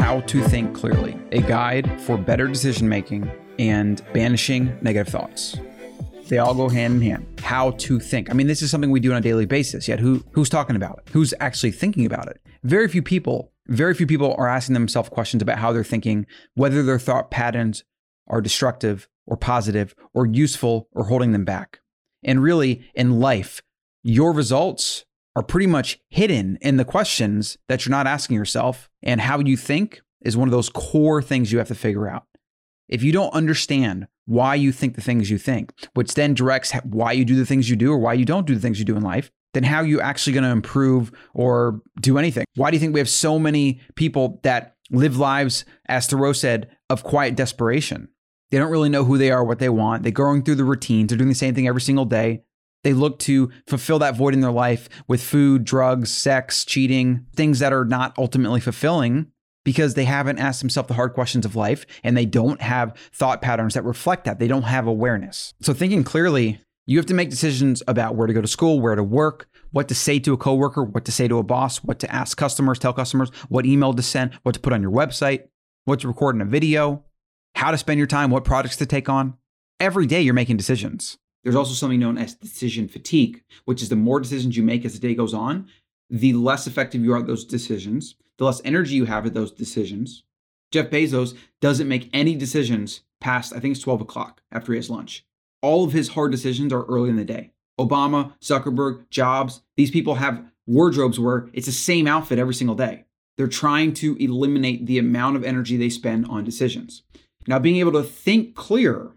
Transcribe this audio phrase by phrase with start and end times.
[0.00, 5.58] How to Think Clearly, a guide for better decision making and banishing negative thoughts.
[6.28, 7.40] They all go hand in hand.
[7.40, 8.30] How to think.
[8.30, 9.86] I mean, this is something we do on a daily basis.
[9.86, 11.12] Yet who who's talking about it?
[11.12, 12.40] Who's actually thinking about it?
[12.64, 16.82] Very few people, very few people are asking themselves questions about how they're thinking, whether
[16.82, 17.84] their thought patterns
[18.26, 21.80] are destructive or positive or useful or holding them back.
[22.24, 23.60] And really, in life,
[24.02, 25.04] your results
[25.36, 28.90] are pretty much hidden in the questions that you're not asking yourself.
[29.02, 32.24] And how you think is one of those core things you have to figure out.
[32.88, 37.12] If you don't understand why you think the things you think, which then directs why
[37.12, 38.96] you do the things you do or why you don't do the things you do
[38.96, 42.44] in life, then how are you actually going to improve or do anything?
[42.56, 46.70] Why do you think we have so many people that live lives, as Thoreau said,
[46.88, 48.08] of quiet desperation?
[48.50, 50.02] They don't really know who they are, what they want.
[50.02, 51.08] They're going through the routines.
[51.08, 52.42] They're doing the same thing every single day.
[52.82, 57.58] They look to fulfill that void in their life with food, drugs, sex, cheating, things
[57.58, 59.30] that are not ultimately fulfilling
[59.64, 63.42] because they haven't asked themselves the hard questions of life and they don't have thought
[63.42, 64.38] patterns that reflect that.
[64.38, 65.52] They don't have awareness.
[65.60, 68.94] So, thinking clearly, you have to make decisions about where to go to school, where
[68.94, 71.98] to work, what to say to a coworker, what to say to a boss, what
[72.00, 75.44] to ask customers, tell customers, what email to send, what to put on your website,
[75.84, 77.04] what to record in a video,
[77.54, 79.34] how to spend your time, what projects to take on.
[79.78, 81.18] Every day you're making decisions.
[81.42, 84.92] There's also something known as decision fatigue, which is the more decisions you make as
[84.92, 85.68] the day goes on,
[86.10, 89.52] the less effective you are at those decisions, the less energy you have at those
[89.52, 90.24] decisions.
[90.70, 94.90] Jeff Bezos doesn't make any decisions past, I think it's 12 o'clock after he has
[94.90, 95.24] lunch.
[95.62, 97.52] All of his hard decisions are early in the day.
[97.78, 103.04] Obama, Zuckerberg, Jobs, these people have wardrobes where it's the same outfit every single day.
[103.36, 107.02] They're trying to eliminate the amount of energy they spend on decisions.
[107.46, 109.12] Now, being able to think clear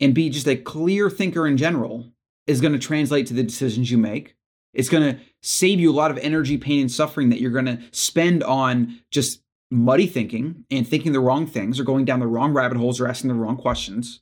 [0.00, 2.06] and be just a clear thinker in general
[2.46, 4.36] is going to translate to the decisions you make.
[4.72, 7.66] It's going to save you a lot of energy, pain, and suffering that you're going
[7.66, 12.26] to spend on just muddy thinking and thinking the wrong things or going down the
[12.26, 14.20] wrong rabbit holes or asking the wrong questions.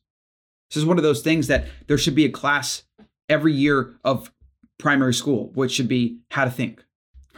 [0.71, 2.85] This is one of those things that there should be a class
[3.29, 4.33] every year of
[4.79, 6.85] primary school, which should be how to think,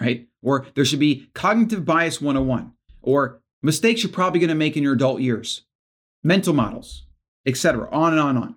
[0.00, 0.28] right?
[0.42, 4.82] Or there should be cognitive bias 101 or mistakes you're probably going to make in
[4.82, 5.62] your adult years,
[6.22, 7.05] mental models,
[7.46, 7.88] etc.
[7.92, 8.56] On and on and on.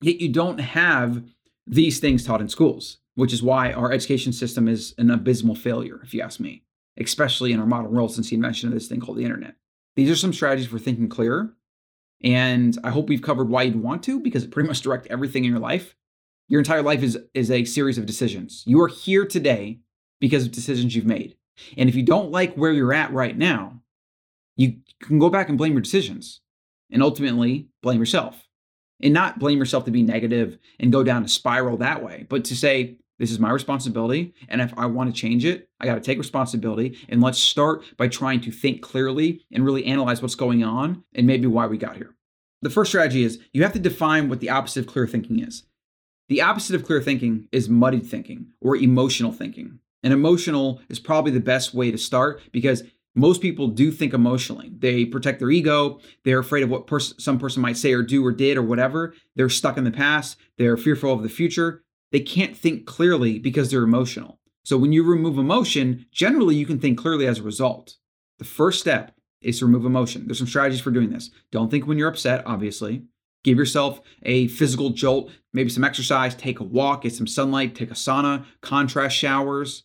[0.00, 1.24] Yet you don't have
[1.66, 6.00] these things taught in schools, which is why our education system is an abysmal failure,
[6.02, 6.64] if you ask me,
[6.98, 9.54] especially in our modern world since the invention of this thing called the internet.
[9.96, 11.54] These are some strategies for thinking clearer.
[12.22, 15.44] And I hope we've covered why you'd want to, because it pretty much direct everything
[15.44, 15.94] in your life.
[16.48, 18.62] Your entire life is, is a series of decisions.
[18.66, 19.80] You are here today
[20.20, 21.36] because of decisions you've made.
[21.76, 23.80] And if you don't like where you're at right now,
[24.56, 26.40] you can go back and blame your decisions
[26.90, 28.46] and ultimately blame yourself.
[29.00, 32.44] And not blame yourself to be negative and go down a spiral that way, but
[32.46, 34.34] to say, this is my responsibility.
[34.48, 36.98] And if I want to change it, I got to take responsibility.
[37.08, 41.26] And let's start by trying to think clearly and really analyze what's going on and
[41.26, 42.14] maybe why we got here.
[42.62, 45.64] The first strategy is you have to define what the opposite of clear thinking is.
[46.28, 49.80] The opposite of clear thinking is muddied thinking or emotional thinking.
[50.02, 52.82] And emotional is probably the best way to start because
[53.14, 54.72] most people do think emotionally.
[54.76, 56.00] They protect their ego.
[56.24, 59.14] They're afraid of what pers- some person might say or do or did or whatever.
[59.36, 60.36] They're stuck in the past.
[60.58, 61.84] They're fearful of the future.
[62.10, 64.40] They can't think clearly because they're emotional.
[64.64, 67.96] So when you remove emotion, generally you can think clearly as a result.
[68.38, 70.26] The first step is to remove emotion.
[70.26, 71.30] There's some strategies for doing this.
[71.52, 73.04] Don't think when you're upset, obviously.
[73.44, 77.90] Give yourself a physical jolt, maybe some exercise, take a walk, get some sunlight, take
[77.90, 79.84] a sauna, contrast showers,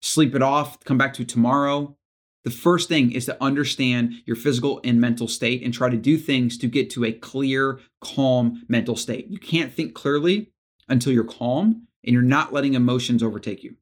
[0.00, 1.97] sleep it off, come back to tomorrow.
[2.44, 6.16] The first thing is to understand your physical and mental state and try to do
[6.16, 9.28] things to get to a clear, calm mental state.
[9.28, 10.52] You can't think clearly
[10.88, 13.76] until you're calm and you're not letting emotions overtake you.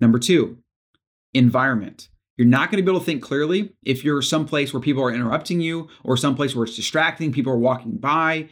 [0.00, 0.58] Number two,
[1.34, 2.08] environment.
[2.36, 5.12] You're not going to be able to think clearly if you're someplace where people are
[5.12, 8.48] interrupting you or someplace where it's distracting, people are walking by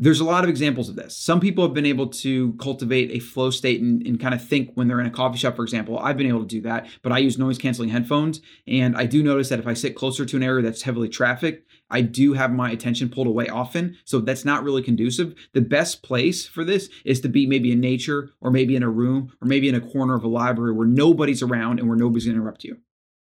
[0.00, 1.16] there's a lot of examples of this.
[1.16, 4.70] Some people have been able to cultivate a flow state and, and, kind of think
[4.74, 5.98] when they're in a coffee shop, for example.
[5.98, 8.40] I've been able to do that, but I use noise canceling headphones.
[8.66, 11.68] And I do notice that if I sit closer to an area that's heavily trafficked,
[11.90, 13.96] I do have my attention pulled away often.
[14.04, 15.34] So that's not really conducive.
[15.52, 18.90] The best place for this is to be maybe in nature or maybe in a
[18.90, 22.24] room or maybe in a corner of a library where nobody's around and where nobody's
[22.24, 22.78] going to interrupt you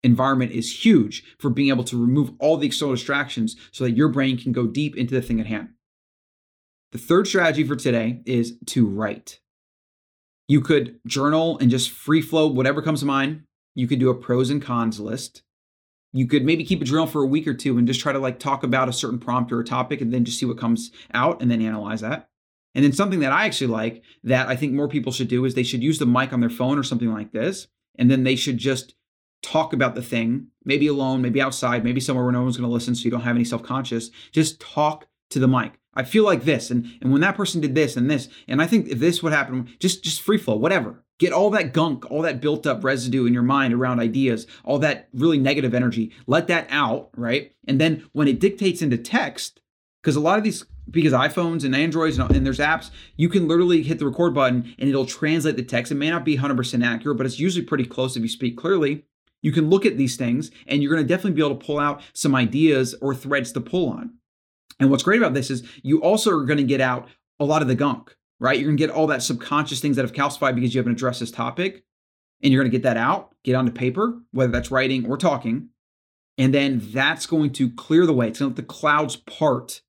[0.04, 4.08] environment is huge for being able to remove all the external distractions so that your
[4.08, 5.68] brain can go deep into the thing at hand.
[6.92, 9.40] The third strategy for today is to write.
[10.46, 13.44] You could journal and just free flow whatever comes to mind.
[13.74, 15.42] You could do a pros and cons list.
[16.12, 18.18] You could maybe keep a journal for a week or two and just try to
[18.18, 20.90] like talk about a certain prompt or a topic and then just see what comes
[21.14, 22.28] out and then analyze that.
[22.74, 25.54] And then something that I actually like that I think more people should do is
[25.54, 27.68] they should use the mic on their phone or something like this.
[27.98, 28.94] And then they should just
[29.42, 32.72] talk about the thing, maybe alone, maybe outside, maybe somewhere where no one's going to
[32.72, 34.10] listen so you don't have any self-conscious.
[34.30, 35.78] Just talk to the mic.
[35.94, 38.66] I feel like this and and when that person did this and this and I
[38.66, 42.22] think if this would happen just just free flow whatever get all that gunk all
[42.22, 46.48] that built up residue in your mind around ideas all that really negative energy let
[46.48, 49.60] that out right and then when it dictates into text
[50.02, 53.46] because a lot of these because iPhones and Androids and, and, there's apps, you can
[53.46, 55.92] literally hit the record button and it'll translate the text.
[55.92, 59.04] It may not be 100% accurate, but it's usually pretty close if you speak clearly.
[59.42, 61.78] You can look at these things and you're going to definitely be able to pull
[61.78, 64.14] out some ideas or threads to pull on.
[64.80, 67.08] And what's great about this is you also are going to get out
[67.38, 68.58] a lot of the gunk, right?
[68.58, 71.20] You're going to get all that subconscious things that have calcified because you haven't addressed
[71.20, 71.84] this topic.
[72.42, 75.68] And you're going to get that out, get onto paper, whether that's writing or talking.
[76.38, 78.28] And then that's going to clear the way.
[78.28, 79.82] It's going to let the clouds part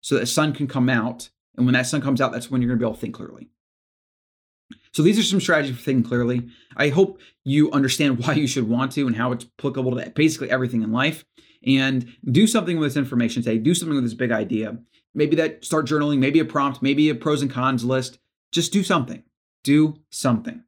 [0.00, 1.30] so that sun can come out.
[1.56, 3.14] And when that sun comes out, that's when you're going to be able to think
[3.14, 3.50] clearly.
[4.92, 6.48] So these are some strategies for thinking clearly.
[6.76, 10.50] I hope you understand why you should want to and how it's applicable to basically
[10.50, 11.24] everything in life.
[11.66, 13.58] And do something with this information today.
[13.58, 14.78] Do something with this big idea.
[15.14, 18.18] Maybe that start journaling, maybe a prompt, maybe a pros and cons list.
[18.50, 19.22] Just do something.
[19.62, 20.64] Do something.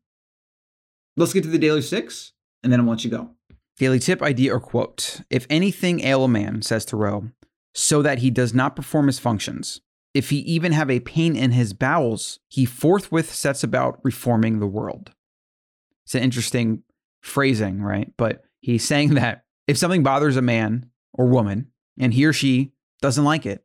[1.17, 2.33] Let's get to the daily six,
[2.63, 3.31] and then I'll let you go.
[3.79, 5.21] Daily tip, idea, or quote.
[5.31, 7.31] If anything ail a man, says Thoreau,
[7.73, 9.81] so that he does not perform his functions.
[10.13, 14.67] If he even have a pain in his bowels, he forthwith sets about reforming the
[14.67, 15.11] world.
[16.05, 16.85] It's an interesting
[17.21, 18.13] phrasing, right?
[18.17, 21.69] But he's saying that if something bothers a man or woman
[21.99, 23.65] and he or she doesn't like it,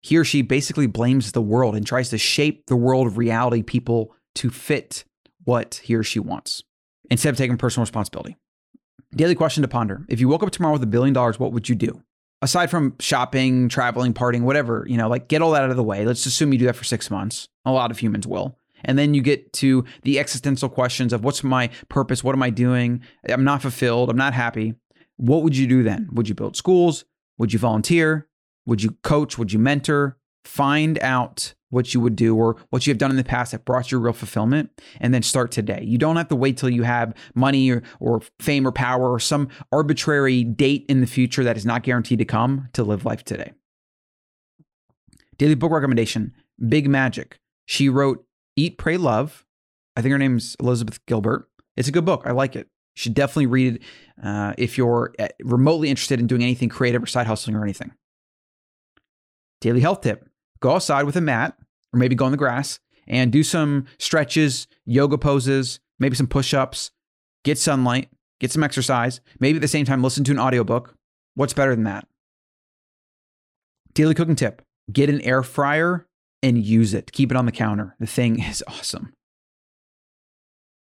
[0.00, 3.62] he or she basically blames the world and tries to shape the world of reality
[3.62, 5.04] people to fit
[5.44, 6.62] what he or she wants
[7.10, 8.36] instead of taking personal responsibility.
[9.14, 10.04] Daily question to ponder.
[10.08, 12.02] If you woke up tomorrow with a billion dollars, what would you do?
[12.42, 15.82] aside from shopping, traveling, partying, whatever, you know, like get all that out of the
[15.82, 16.04] way.
[16.04, 17.48] Let's assume you do that for six months.
[17.64, 18.58] A lot of humans will.
[18.84, 22.22] And then you get to the existential questions of what's my purpose?
[22.22, 23.02] What am I doing?
[23.28, 24.08] I'm not fulfilled.
[24.08, 24.74] I'm not happy.
[25.18, 26.08] What would you do then?
[26.12, 27.04] Would you build schools?
[27.36, 28.28] Would you volunteer?
[28.66, 29.36] Would you coach?
[29.36, 30.16] Would you mentor?
[30.44, 33.64] Find out what you would do or what you have done in the past that
[33.64, 34.70] brought you real fulfillment
[35.00, 35.82] and then start today.
[35.84, 39.20] You don't have to wait till you have money or, or fame or power or
[39.20, 43.24] some arbitrary date in the future that is not guaranteed to come to live life
[43.24, 43.52] today.
[45.36, 46.34] Daily book recommendation
[46.68, 47.38] Big Magic.
[47.66, 48.24] She wrote
[48.56, 49.44] Eat, Pray, Love.
[49.96, 51.48] I think her name's Elizabeth Gilbert.
[51.76, 52.22] It's a good book.
[52.24, 52.68] I like it.
[52.98, 53.82] Should definitely read it
[54.20, 57.92] uh, if you're uh, remotely interested in doing anything creative or side hustling or anything.
[59.60, 60.28] Daily health tip
[60.58, 61.56] go outside with a mat
[61.92, 66.52] or maybe go on the grass and do some stretches, yoga poses, maybe some push
[66.52, 66.90] ups,
[67.44, 68.10] get sunlight,
[68.40, 70.96] get some exercise, maybe at the same time listen to an audiobook.
[71.36, 72.08] What's better than that?
[73.94, 74.60] Daily cooking tip
[74.92, 76.04] get an air fryer
[76.42, 77.12] and use it.
[77.12, 77.94] Keep it on the counter.
[78.00, 79.12] The thing is awesome.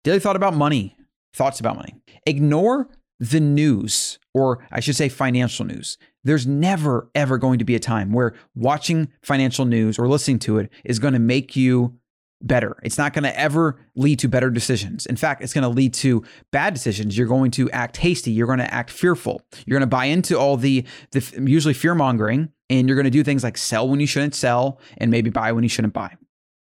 [0.05, 0.95] Daily thought about money,
[1.33, 1.95] thoughts about money.
[2.27, 2.89] Ignore
[3.19, 5.97] the news, or I should say financial news.
[6.25, 10.59] There's never, ever going to be a time where watching financial news or listening to
[10.59, 11.99] it is going to make you
[12.41, 12.77] better.
[12.83, 15.07] It's not going to ever lead to better decisions.
[15.07, 17.17] In fact, it's going to lead to bad decisions.
[17.17, 18.33] You're going to act hasty.
[18.33, 19.43] You're going to act fearful.
[19.67, 23.11] You're going to buy into all the, the usually fear mongering, and you're going to
[23.11, 26.17] do things like sell when you shouldn't sell and maybe buy when you shouldn't buy.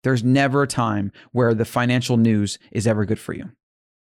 [0.04, 3.50] There's never a time where the financial news is ever good for you.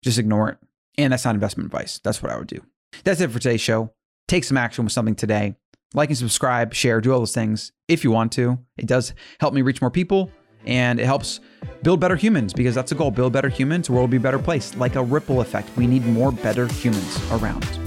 [0.02, 0.58] Just ignore it.
[0.98, 2.00] And that's not investment advice.
[2.02, 2.60] That's what I would do.
[3.04, 3.92] That's it for today's show.
[4.28, 5.56] Take some action with something today.
[5.94, 8.58] Like and subscribe, share, do all those things if you want to.
[8.76, 10.30] It does help me reach more people
[10.66, 11.40] and it helps
[11.82, 14.20] build better humans because that's the goal build better humans, the world will be a
[14.20, 14.76] better place.
[14.76, 15.70] Like a ripple effect.
[15.76, 17.85] We need more better humans around.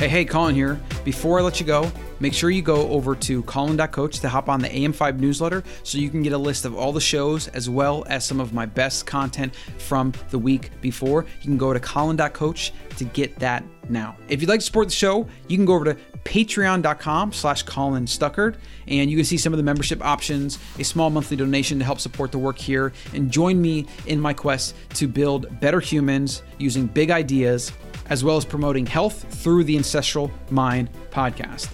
[0.00, 0.80] Hey, hey, Colin here.
[1.04, 4.62] Before I let you go, make sure you go over to Colin.coach to hop on
[4.62, 8.04] the AM5 newsletter so you can get a list of all the shows as well
[8.08, 11.26] as some of my best content from the week before.
[11.42, 14.16] You can go to Colin.coach to get that now.
[14.30, 18.06] If you'd like to support the show, you can go over to patreon.com slash Colin
[18.06, 18.56] Stuckert
[18.88, 22.00] and you can see some of the membership options, a small monthly donation to help
[22.00, 26.86] support the work here, and join me in my quest to build better humans using
[26.86, 27.70] big ideas
[28.10, 31.70] as well as promoting health through the Ancestral Mind podcast.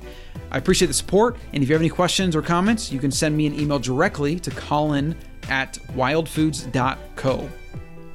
[0.52, 3.36] I appreciate the support, and if you have any questions or comments, you can send
[3.36, 5.16] me an email directly to colin
[5.48, 7.50] at wildfoods.co.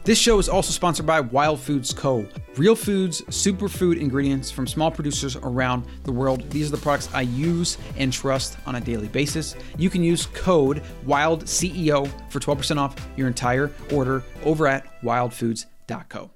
[0.04, 2.26] This show is also sponsored by Wild Foods Co.
[2.58, 6.50] Real foods, superfood ingredients from small producers around the world.
[6.50, 9.56] These are the products I use and trust on a daily basis.
[9.78, 16.32] You can use code WILDCEO for 12% off your entire order over at wildfoods.co.